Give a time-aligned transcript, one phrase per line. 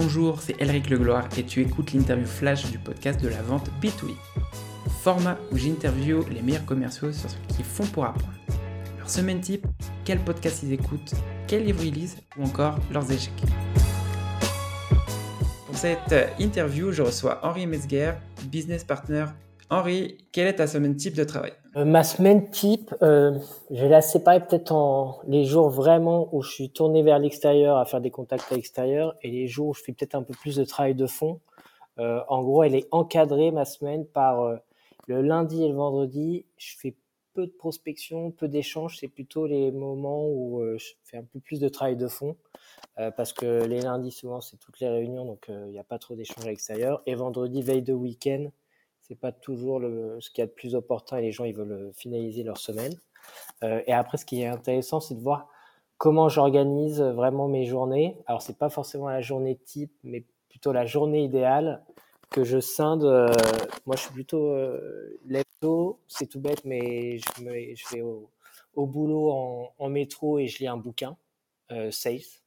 [0.00, 4.14] Bonjour, c'est Elric Legloire et tu écoutes l'interview flash du podcast de la vente B2B.
[5.02, 8.32] Format où j'interview les meilleurs commerciaux sur ce qu'ils font pour apprendre.
[8.96, 9.66] Leur semaine type,
[10.04, 11.14] quel podcast ils écoutent,
[11.48, 13.42] quel livre ils lisent ou encore leurs échecs.
[15.66, 18.12] Pour cette interview, je reçois Henri Mesguer,
[18.52, 19.24] business partner.
[19.70, 23.38] Henri, quelle est ta semaine type de travail euh, ma semaine type, euh,
[23.70, 27.76] je vais la séparer peut-être en les jours vraiment où je suis tourné vers l'extérieur
[27.76, 30.34] à faire des contacts à l'extérieur et les jours où je fais peut-être un peu
[30.34, 31.40] plus de travail de fond.
[31.98, 34.58] Euh, en gros, elle est encadrée ma semaine par
[35.06, 36.46] le lundi et le vendredi.
[36.56, 36.96] Je fais
[37.34, 38.96] peu de prospection, peu d'échanges.
[38.98, 42.36] C'est plutôt les moments où je fais un peu plus de travail de fond
[42.96, 46.16] parce que les lundis souvent c'est toutes les réunions donc il n'y a pas trop
[46.16, 47.02] d'échanges à l'extérieur.
[47.06, 48.48] Et vendredi veille de week-end
[49.08, 51.54] c'est pas toujours le, ce qu'il y a de plus opportun et les gens ils
[51.54, 52.94] veulent euh, finaliser leur semaine.
[53.64, 55.48] Euh, et après, ce qui est intéressant, c'est de voir
[55.96, 58.16] comment j'organise vraiment mes journées.
[58.26, 61.82] Alors, c'est pas forcément la journée type, mais plutôt la journée idéale
[62.30, 63.04] que je scinde.
[63.04, 63.32] Euh,
[63.86, 65.18] moi, je suis plutôt euh,
[66.08, 70.58] c'est tout bête, mais je, me, je vais au, boulot en, en, métro et je
[70.58, 71.16] lis un bouquin,
[71.72, 72.42] euh, safe.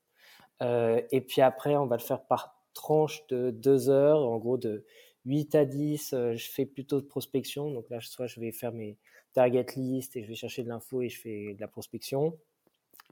[0.61, 4.57] Euh, et puis après, on va le faire par tranche de deux heures, en gros
[4.57, 4.85] de
[5.25, 7.71] 8 à 10, euh, je fais plutôt de prospection.
[7.71, 8.97] Donc là, soit je vais faire mes
[9.33, 12.37] target list et je vais chercher de l'info et je fais de la prospection.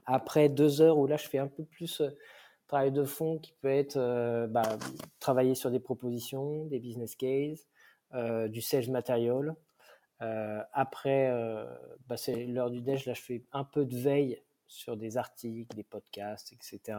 [0.06, 2.10] Après deux heures où là, je fais un peu plus euh,
[2.66, 4.78] travail de fond qui peut être euh, bah,
[5.18, 7.66] travailler sur des propositions, des business cases,
[8.48, 9.54] du sales material.
[10.18, 11.32] Après,
[12.08, 13.06] bah, c'est l'heure du déj.
[13.06, 16.98] Là, je fais un peu de veille sur des articles, des podcasts, etc.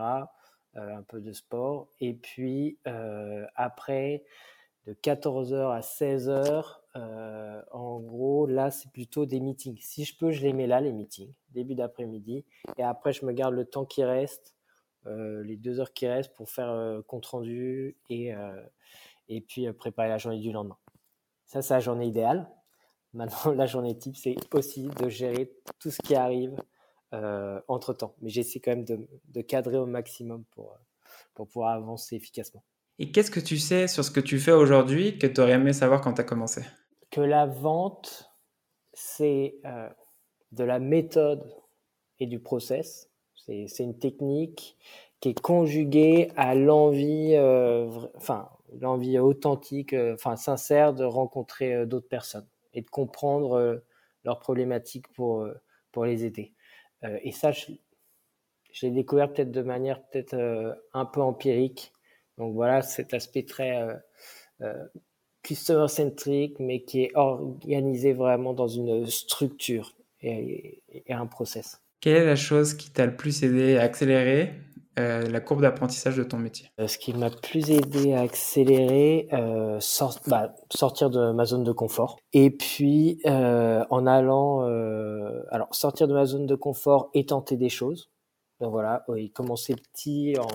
[0.76, 1.89] un peu de sport.
[2.00, 2.78] Et puis
[3.56, 4.23] après,
[4.85, 6.77] de 14h à 16h.
[6.95, 9.77] Euh, en gros, là, c'est plutôt des meetings.
[9.81, 12.45] Si je peux, je les mets là, les meetings, début d'après-midi.
[12.77, 14.55] Et après, je me garde le temps qui reste,
[15.07, 18.33] euh, les deux heures qui restent pour faire euh, compte rendu et,
[19.47, 20.77] puis préparer la journée du lendemain.
[21.45, 22.49] Ça, c'est la journée idéale.
[23.13, 26.55] Maintenant, la journée type, c'est aussi de gérer tout ce qui arrive
[27.14, 28.15] euh, entre temps.
[28.21, 30.77] Mais j'essaie quand même de, de, cadrer au maximum pour,
[31.33, 32.64] pour pouvoir avancer efficacement.
[33.02, 35.73] Et qu'est-ce que tu sais sur ce que tu fais aujourd'hui que tu aurais aimé
[35.73, 36.62] savoir quand tu as commencé?
[37.10, 38.32] Que la vente,
[38.94, 39.89] c'est euh,
[40.52, 41.52] de la méthode
[42.20, 43.10] et du process.
[43.34, 44.78] C'est une technique
[45.20, 52.08] qui est conjuguée à l'envie, euh, enfin l'envie authentique, euh, enfin sincère de rencontrer d'autres
[52.08, 53.82] personnes et de comprendre
[54.23, 55.48] leurs problématiques pour
[55.92, 56.54] pour les aider.
[57.02, 57.72] et ça, je,
[58.72, 61.94] je l'ai découvert peut-être de manière peut-être un peu empirique
[62.41, 63.93] donc voilà, cet aspect très euh,
[64.61, 64.73] euh,
[65.43, 71.79] customer centric, mais qui est organisé vraiment dans une structure et, et un process.
[71.99, 74.55] Quelle est la chose qui t'a le plus aidé à accélérer
[74.97, 76.67] euh, la courbe d'apprentissage de ton métier?
[76.79, 81.63] Euh, Ce qui m'a plus aidé à accélérer, euh, sort, bah, sortir de ma zone
[81.63, 82.17] de confort.
[82.33, 84.61] Et puis, en allant,
[85.52, 88.09] alors sortir de ma zone de confort et tenter des choses.
[88.59, 90.47] Donc voilà, oui, commencer petit en,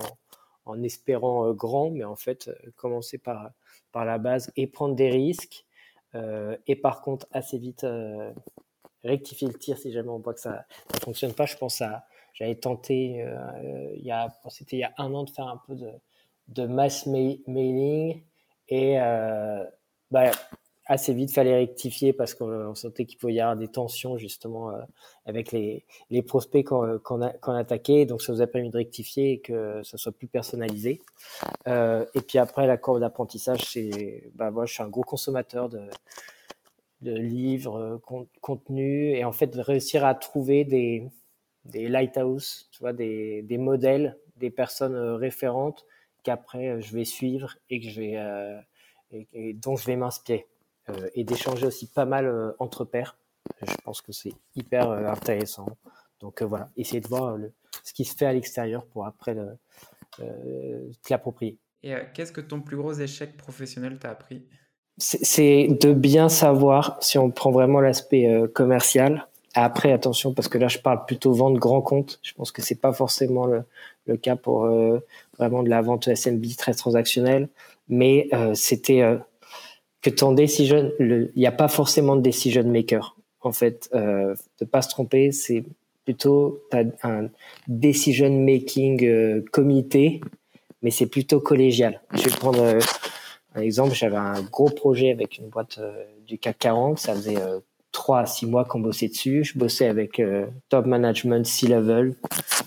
[0.69, 3.51] en espérant euh, grand, mais en fait, euh, commencer par,
[3.95, 5.65] la base et prendre des risques.
[6.13, 7.83] Euh, et par contre, assez vite,
[9.03, 11.47] rectifier le tir si jamais on voit que ça ne fonctionne pas.
[11.47, 15.59] Je pense à, j'avais tenté, a, c'était il y a un an de faire un
[15.65, 15.89] peu de,
[16.49, 18.21] de mass mailing
[18.69, 18.97] et
[20.11, 20.29] bah,
[20.87, 24.81] assez vite, fallait rectifier parce qu'on sentait qu'il pouvait y avoir des tensions justement euh,
[25.25, 28.05] avec les, les prospects qu'on qu qu attaquait.
[28.05, 31.01] Donc ça vous a permis de rectifier et que ça soit plus personnalisé.
[31.67, 35.69] Euh, et puis après, la courbe d'apprentissage, c'est, bah moi, je suis un gros consommateur
[35.69, 35.81] de,
[37.01, 41.03] de livres, con, contenus, et en fait, réussir à trouver des,
[41.65, 45.85] des lighthouse, tu vois, des, des modèles, des personnes euh, référentes
[46.23, 48.59] qu'après euh, je vais suivre et que je vais euh,
[49.11, 50.56] et, dont je vais m'inspirer euh,
[51.13, 53.17] et d'échanger aussi pas mal euh, entre pairs.
[53.61, 55.67] Je pense que c'est hyper euh, intéressant.
[56.19, 57.53] Donc voilà, essayer de voir le,
[57.83, 59.57] ce qui se fait à l'extérieur pour après le,
[60.21, 61.57] euh, te l'approprier.
[61.83, 64.43] Et euh, qu'est-ce que ton plus gros échec professionnel t'a appris?
[64.97, 70.57] C'est de bien savoir, si on prend vraiment l'aspect euh, commercial, après attention parce que
[70.57, 73.63] là je parle plutôt vente grand compte, je pense que c'est pas forcément le,
[74.05, 74.99] le cas pour euh,
[75.37, 77.49] vraiment de la vente SMB très transactionnelle,
[77.87, 79.01] mais c'était
[80.09, 83.15] que ton decision, il n'y a pas forcément de decision maker.
[83.41, 85.63] En fait, euh, de pas se tromper, c'est
[86.05, 87.29] plutôt as un
[87.67, 90.21] decision making euh, comité,
[90.81, 92.01] mais c'est plutôt collégial.
[92.13, 92.79] Je vais prendre euh,
[93.55, 93.93] un exemple.
[93.93, 95.79] J'avais un gros projet avec une boîte
[96.25, 96.99] du CAC 40.
[96.99, 97.37] Ça faisait
[97.91, 99.43] trois à six mois qu'on bossait dessus.
[99.43, 100.21] Je bossais avec
[100.69, 102.15] top management, C-level.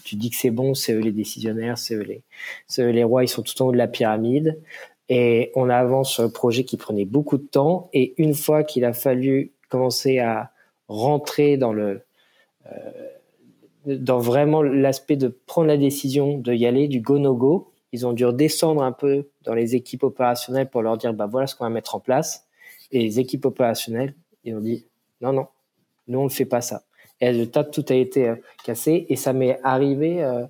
[0.04, 2.22] Tu dis que c'est bon, c'est eux les décisionnaires, c'est eux les,
[2.78, 4.58] eux les rois, ils sont tout en haut de la pyramide.
[5.10, 7.90] Et on avance sur un projet qui prenait beaucoup de temps.
[7.92, 10.52] Et une fois qu'il a fallu commencer à
[10.88, 12.02] rentrer dans le,
[12.66, 13.08] euh,
[13.86, 18.06] dans vraiment l'aspect de prendre la décision de y aller, du go no go, ils
[18.06, 21.56] ont dû redescendre un peu dans les équipes opérationnelles pour leur dire bah voilà ce
[21.56, 22.46] qu'on va mettre en place.
[22.92, 24.14] Et les équipes opérationnelles,
[24.44, 24.86] ils ont dit
[25.20, 25.48] non non,
[26.06, 26.84] nous on ne fait pas ça.
[27.20, 30.46] Et tas tout a été euh, cassé et ça m'est arrivé, euh,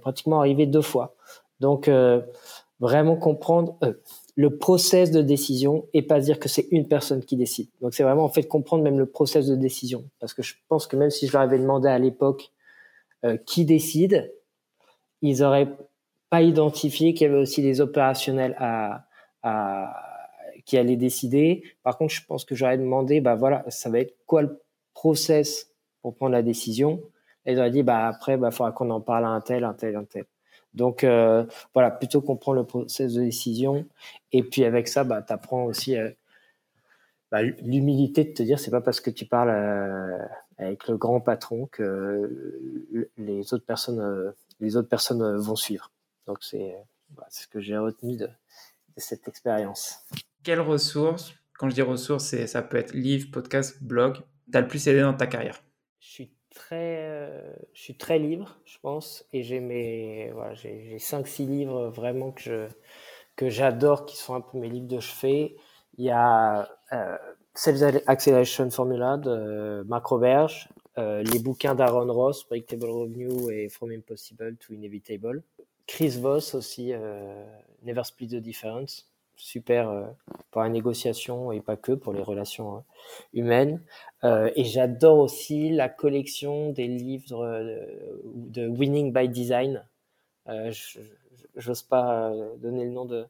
[0.00, 1.14] pratiquement arrivé deux fois.
[1.60, 2.20] Donc euh,
[2.80, 3.94] vraiment comprendre euh,
[4.36, 7.68] le process de décision et pas dire que c'est une personne qui décide.
[7.80, 10.86] Donc c'est vraiment en fait comprendre même le process de décision parce que je pense
[10.86, 12.52] que même si je leur avais demandé à l'époque
[13.24, 14.32] euh, qui décide,
[15.22, 15.76] ils auraient
[16.30, 19.06] pas identifié qu'il y avait aussi des opérationnels à,
[19.42, 20.04] à
[20.68, 21.62] qui allaient décider.
[21.82, 24.60] Par contre, je pense que j'aurais demandé, bah voilà, ça va être quoi le
[24.92, 25.72] process
[26.02, 27.02] pour prendre la décision?
[27.46, 29.72] Et ils auraient dit, bah après, bah faudra qu'on en parle à un tel, un
[29.72, 30.26] tel, un tel.
[30.74, 31.44] Donc euh,
[31.74, 33.86] voilà, plutôt comprendre le process de décision.
[34.32, 36.10] Et puis avec ça, bah, tu apprends aussi euh,
[37.30, 40.18] bah, l'humilité de te dire, c'est pas parce que tu parles euh,
[40.58, 45.90] avec le grand patron que les autres personnes, les autres personnes vont suivre.
[46.26, 46.76] Donc c'est
[47.10, 48.30] bah, ce que j'ai retenu de, de,
[48.96, 50.04] cette expérience.
[50.42, 54.18] Quelles ressources, quand je dis ressources, ça peut être livre, podcast, blog,
[54.50, 55.62] t'as le plus aidé dans ta carrière?
[56.58, 61.46] Très, euh, je suis très libre, je pense, et j'ai mes, voilà, j'ai cinq six
[61.46, 62.68] livres vraiment que je
[63.36, 65.54] que j'adore, qui sont un peu mes livres de chevet.
[65.96, 67.16] Il y a euh,
[67.54, 70.68] Sales Acceleration Formula de Marc Roberge,
[70.98, 75.44] euh, les bouquins d'Aaron Ross, Predictable Revenue et From Impossible to Inevitable.
[75.86, 77.44] Chris Voss aussi, euh,
[77.84, 80.06] Never Split the Difference super euh,
[80.50, 82.80] pour la négociation et pas que pour les relations euh,
[83.32, 83.80] humaines.
[84.24, 87.46] Euh, et j'adore aussi la collection des livres
[88.24, 89.84] de Winning by Design.
[91.56, 93.26] J'ose pas donner le nom de,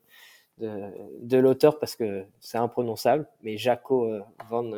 [0.59, 0.91] de,
[1.21, 4.09] de l'auteur parce que c'est imprononçable, mais Jaco
[4.49, 4.71] Van,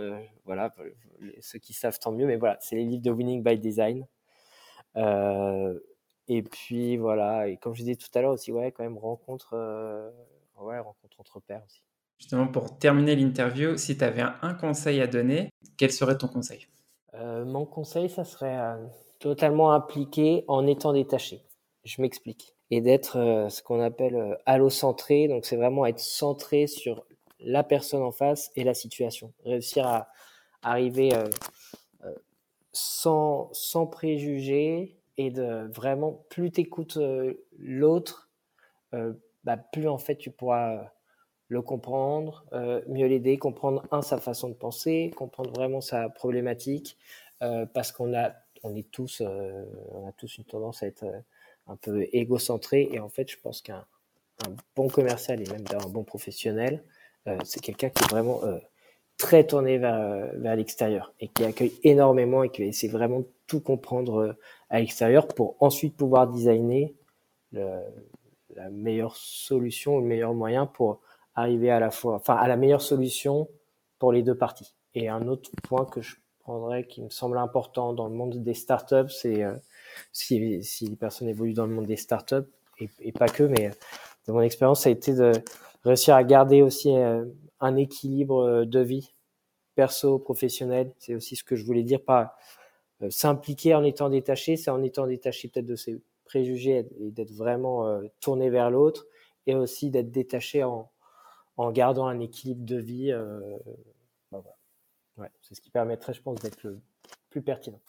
[0.46, 0.74] voilà,
[1.40, 4.06] ceux qui savent tant mieux, mais voilà, c'est les livres de Winning by Design.
[4.96, 9.54] et puis voilà, et comme je disais tout à l'heure aussi, ouais, quand même rencontre
[10.60, 11.82] ouais, rencontre entre pairs aussi.
[12.18, 16.66] Justement, pour terminer l'interview, si tu avais un conseil à donner, quel serait ton conseil?
[17.14, 18.76] Euh, Mon conseil, ça serait euh,
[19.18, 21.42] totalement impliqué en étant détaché.
[21.84, 22.54] Je m'explique.
[22.70, 25.28] Et d'être euh, ce qu'on appelle euh, allocentré.
[25.28, 27.06] Donc, c'est vraiment être centré sur
[27.40, 29.32] la personne en face et la situation.
[29.46, 30.08] Réussir à
[30.62, 31.24] arriver euh,
[32.04, 32.14] euh,
[32.72, 36.98] sans, sans préjugés et de vraiment, plus tu écoutes
[37.58, 38.30] l'autre,
[39.44, 40.84] bah, plus en fait tu pourras euh,
[41.50, 46.96] le comprendre, euh, mieux l'aider, comprendre un sa façon de penser, comprendre vraiment sa problématique,
[47.42, 48.32] euh, parce qu'on a,
[48.62, 51.19] on est tous, euh, on a tous une tendance à être euh,
[51.66, 53.84] un peu égocentré, et en fait, je pense qu'un
[54.46, 56.82] un bon commercial et même un bon professionnel,
[57.26, 58.40] euh, c'est quelqu'un qui est vraiment
[59.19, 64.34] très tourné vers, vers l'extérieur et qui accueille énormément et qui essaie vraiment tout comprendre
[64.70, 66.94] à l'extérieur pour ensuite pouvoir designer
[67.52, 67.82] le,
[68.55, 71.00] la meilleure solution, le meilleur moyen pour
[71.35, 73.49] arriver à la fois, enfin, à la meilleure solution
[73.99, 74.75] pour les deux parties.
[74.94, 78.55] Et un autre point que je prendrais qui me semble important dans le monde des
[78.55, 79.55] startups, c'est euh,
[80.12, 82.49] si, si les personnes évoluent dans le monde des startups
[82.79, 83.70] et, et pas que, mais
[84.26, 85.32] de mon expérience, ça a été de
[85.85, 87.25] réussir à garder aussi euh,
[87.61, 89.12] un équilibre de vie
[89.75, 90.92] perso, professionnel.
[90.99, 92.37] C'est aussi ce que je voulais dire par
[93.02, 97.32] euh, s'impliquer en étant détaché, c'est en étant détaché peut-être de ses préjugés et d'être
[97.32, 99.06] vraiment euh, tourné vers l'autre
[99.46, 100.88] et aussi d'être détaché en,
[101.56, 103.10] en, gardant un équilibre de vie.
[103.10, 103.40] Euh,
[105.18, 106.78] ouais, c'est ce qui permettrait, je pense, d'être le
[107.30, 107.80] plus pertinent.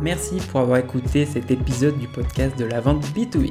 [0.00, 3.50] Merci pour avoir écouté cet épisode du podcast de la vente B2B.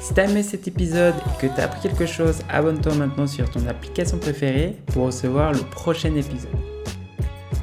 [0.00, 3.26] Si tu as aimé cet épisode et que tu as appris quelque chose, abonne-toi maintenant
[3.26, 6.77] sur ton application préférée pour recevoir le prochain épisode.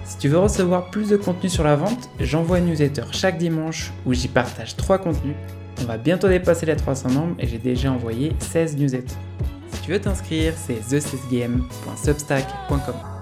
[0.06, 3.92] Si tu veux recevoir plus de contenu sur la vente, j'envoie une newsletter chaque dimanche
[4.06, 5.36] où j'y partage 3 contenus.
[5.82, 9.16] On va bientôt dépasser les 300 membres et j'ai déjà envoyé 16 newsletters.
[9.72, 13.15] Si tu veux t'inscrire, c'est thesesgame.substack.com.